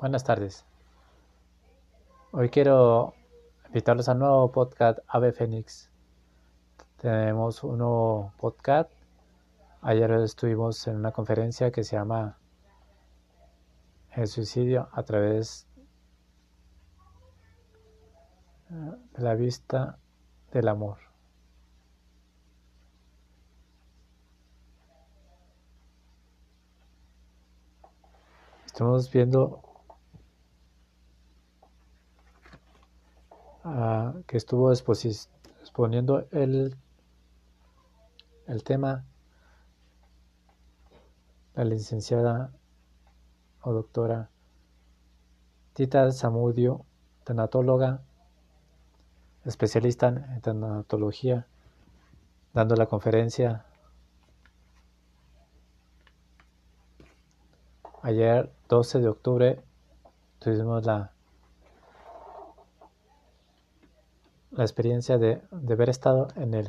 [0.00, 0.66] Buenas tardes.
[2.32, 3.14] Hoy quiero
[3.66, 5.88] invitarlos al nuevo podcast Ave Fénix.
[6.96, 8.90] Tenemos un nuevo podcast.
[9.82, 12.36] Ayer estuvimos en una conferencia que se llama
[14.10, 15.68] El suicidio a través
[18.68, 19.98] de la vista
[20.52, 20.98] del amor.
[28.66, 29.63] Estamos viendo
[33.64, 36.76] uh, que estuvo exponiendo el,
[38.46, 39.04] el tema
[41.54, 42.52] la licenciada
[43.62, 44.30] o doctora
[45.72, 46.84] Tita Zamudio,
[47.24, 48.02] tanatóloga,
[49.44, 51.46] especialista en tanatología,
[52.52, 53.64] dando la conferencia
[58.02, 59.62] ayer 12 de octubre
[60.38, 61.12] tuvimos la,
[64.56, 66.68] la experiencia de, de haber estado en, el,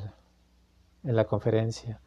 [1.04, 2.02] en la conferencia.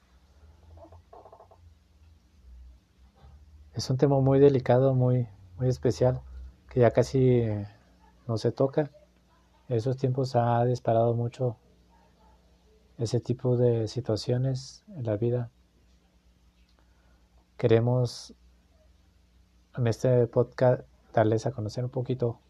[3.75, 6.21] Es un tema muy delicado, muy, muy especial,
[6.69, 7.45] que ya casi
[8.27, 8.91] no se toca.
[9.69, 11.57] En esos tiempos ha disparado mucho
[12.97, 15.51] ese tipo de situaciones en la vida.
[17.57, 18.35] Queremos
[19.77, 22.41] en este podcast darles a conocer un poquito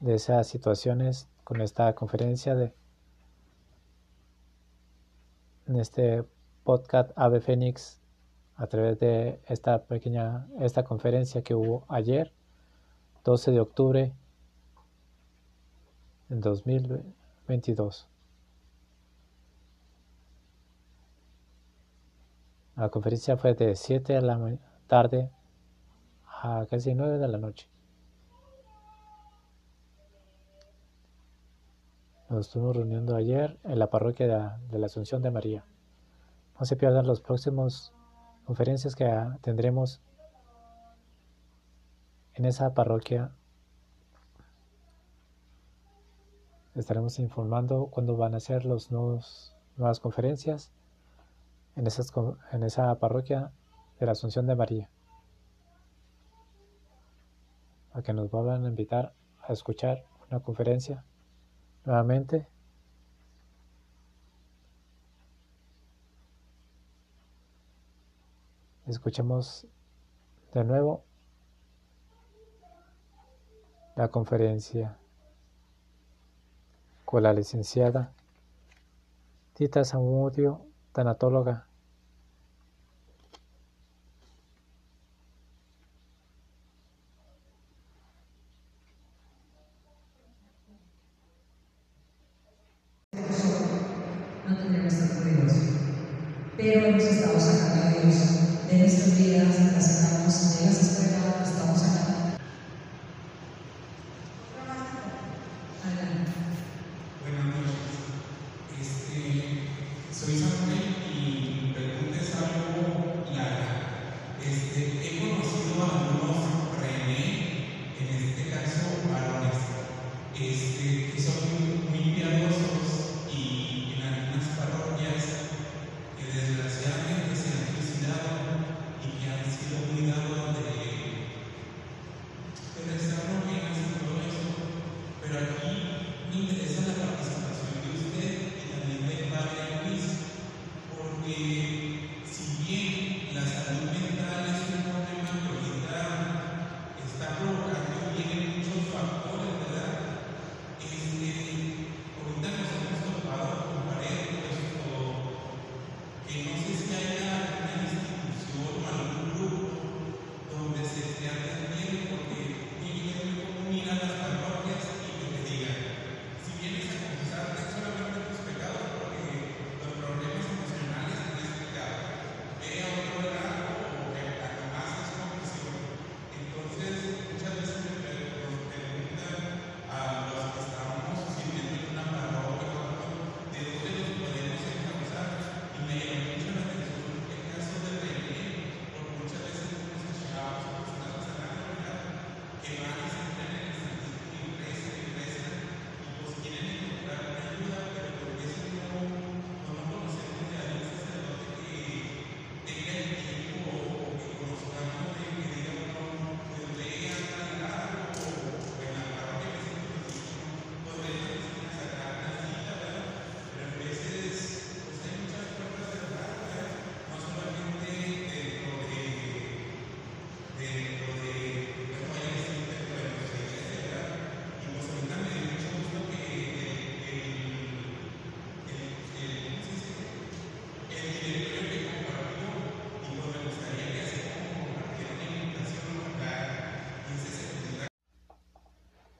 [0.00, 2.72] de esas situaciones con esta conferencia de
[5.66, 6.24] en este
[6.62, 8.00] podcast Ave Fénix
[8.56, 12.32] a través de esta pequeña esta conferencia que hubo ayer
[13.24, 14.12] 12 de octubre
[16.30, 18.08] en 2022
[22.76, 25.30] la conferencia fue de 7 a la tarde
[26.42, 27.68] a casi 9 de la noche.
[32.34, 35.64] Nos estuvimos reuniendo ayer en la parroquia de, la Asunción de María.
[36.58, 37.92] No se pierdan las próximas
[38.44, 39.08] conferencias que
[39.40, 40.02] tendremos
[42.32, 43.30] en esa parroquia.
[46.74, 50.72] Estaremos informando cuándo van a ser las nuevas conferencias
[51.76, 52.12] en, esas,
[52.50, 53.52] en esa parroquia
[54.00, 54.90] de la Asunción de María,
[57.92, 61.04] a que nos vuelvan a invitar a escuchar una conferencia
[61.84, 62.46] nuevamente.
[68.86, 69.66] Escuchemos
[70.52, 71.04] de nuevo
[73.96, 74.98] la conferencia
[77.04, 78.12] con la licenciada
[79.54, 81.66] Tita Samudio, tanatóloga
[96.56, 98.14] pero hemos estado sacando a Dios
[98.70, 102.13] de nuestras vidas, la sacamos de las esperado, estamos sacando.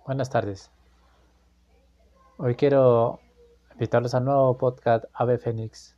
[0.04, 0.70] Buenas tardes.
[2.36, 3.20] Hoy quiero
[3.72, 5.96] invitarlos al nuevo podcast Ave Fénix.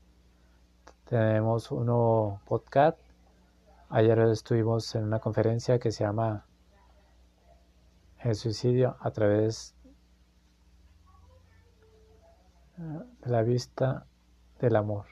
[1.06, 3.00] Tenemos un nuevo podcast.
[3.88, 6.47] Ayer estuvimos en una conferencia que se llama
[8.20, 9.75] El suicidio a través
[12.76, 14.06] de la vista
[14.61, 15.06] del amor.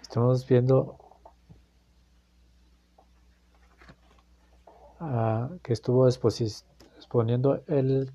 [0.00, 1.03] Estamos viendo
[5.04, 8.12] uh, que estuvo exponiendo el,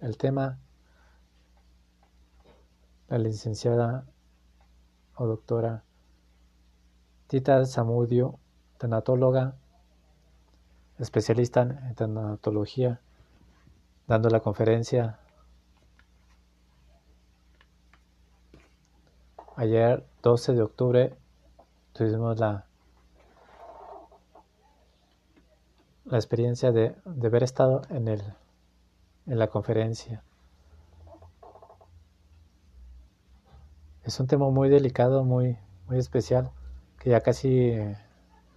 [0.00, 0.58] el tema
[3.08, 4.06] la licenciada
[5.16, 5.84] o doctora
[7.26, 8.38] Tita Zamudio,
[8.78, 9.54] tanatóloga,
[10.98, 13.00] especialista en tanatología,
[14.06, 15.18] dando la conferencia
[19.56, 21.16] ayer 12 de octubre
[21.92, 22.66] tuvimos la
[26.12, 28.20] la experiencia de, de haber estado en, el,
[29.24, 30.22] en la conferencia.
[34.04, 35.56] Es un tema muy delicado, muy,
[35.88, 36.50] muy especial,
[36.98, 37.96] que ya casi eh,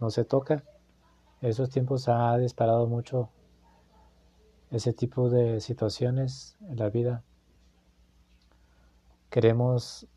[0.02, 0.66] no se toca.
[1.40, 3.30] En esos tiempos ha disparado mucho
[4.70, 7.24] ese tipo de situaciones en la vida.
[9.30, 10.08] Queremos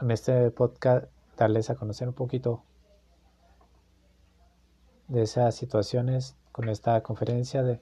[0.00, 1.06] en este podcast
[1.36, 2.62] darles a conocer un poquito
[5.08, 7.80] de esas situaciones con esta conferencia de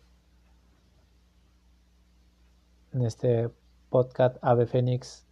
[2.93, 3.51] en este
[3.89, 5.27] podcast Ave Fénix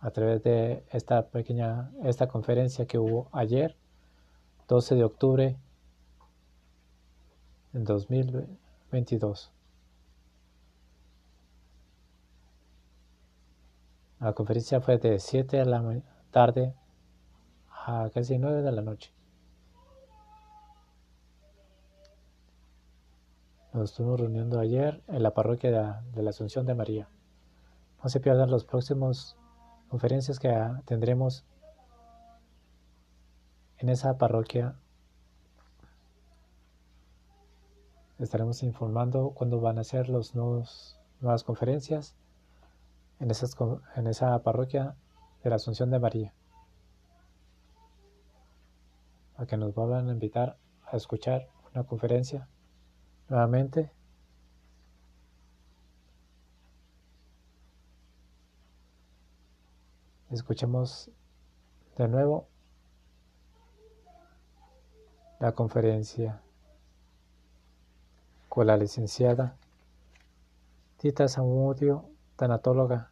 [0.00, 3.76] a través de esta pequeña esta conferencia que hubo ayer
[4.68, 5.56] 12 de octubre
[7.72, 9.52] en 2022
[14.20, 16.74] la conferencia fue de 7 de la tarde
[17.68, 19.12] a casi 9 de la noche
[23.72, 27.08] Nos estuvimos reuniendo ayer en la parroquia de, la Asunción de María.
[28.04, 29.38] No se pierdan las próximas
[29.88, 30.54] conferencias que
[30.84, 31.46] tendremos
[33.78, 34.76] en esa parroquia.
[38.18, 42.14] Estaremos informando cuándo van a ser las nuevas conferencias
[43.20, 43.56] en, esas,
[43.96, 44.96] en esa parroquia
[45.42, 46.34] de la Asunción de María.
[49.38, 52.48] A que nos vuelvan a invitar a escuchar una conferencia
[53.32, 53.90] nuevamente.
[60.30, 61.10] Escuchemos
[61.96, 62.46] de nuevo
[65.40, 66.42] la conferencia
[68.50, 69.56] con la licenciada
[70.98, 72.04] Tita Samudio,
[72.36, 73.11] tanatóloga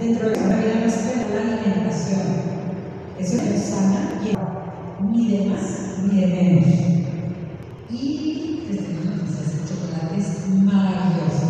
[0.00, 2.20] dentro de una vida no se le da la alimentación.
[3.18, 4.10] Eso es sana
[5.10, 6.66] ni de más ni de menos.
[7.90, 11.46] Y les tenemos ese chocolate es maravilloso.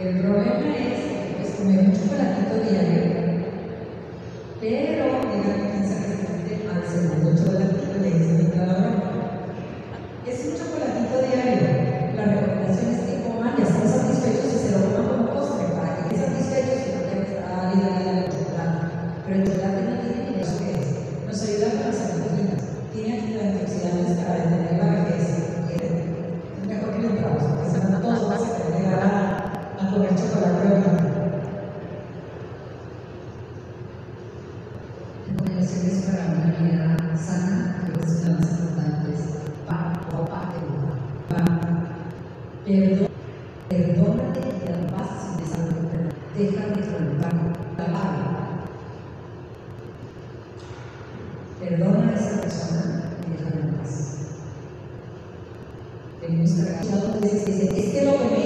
[0.00, 1.00] El problema es
[1.36, 3.02] pues, comer un chocolatito diario,
[4.60, 5.96] pero la tendencia
[6.46, 8.36] que al segundo chocolatito le dicen
[10.26, 11.75] es un chocolatito diario.
[19.26, 19.55] pero
[51.58, 54.18] Perdona a esa persona y déjame en paz.
[56.20, 56.62] Tenemos que
[57.80, 58.45] es que lo que me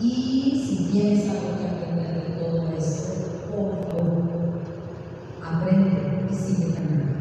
[0.00, 3.12] Y si tienes algo que aprender de todo esto,
[3.50, 4.24] por favor,
[5.44, 7.14] aprende y sigue caminando.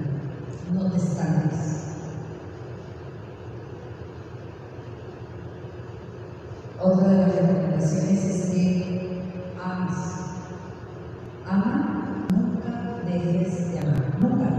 [0.74, 1.84] No te estanques.
[6.82, 9.22] Otra de las recomendaciones es que
[9.63, 9.98] ames.
[11.48, 14.50] Ama, nunca dejes de amar, nunca.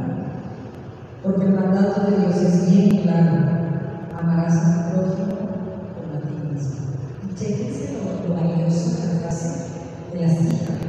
[1.22, 3.32] Porque el mandato de Dios es bien claro.
[4.16, 5.36] Amarás a tu prójimo
[5.96, 7.73] como a ti mismo.
[10.14, 10.83] Yes.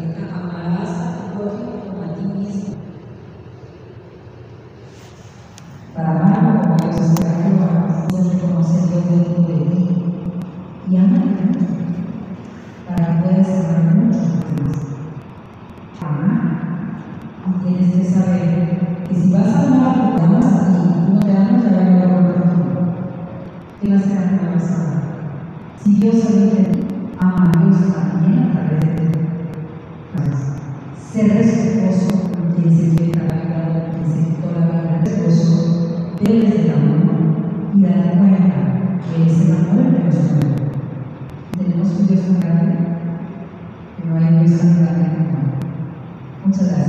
[46.58, 46.85] into that.